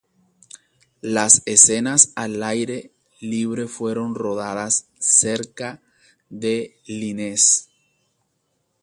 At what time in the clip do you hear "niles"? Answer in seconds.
6.87-7.69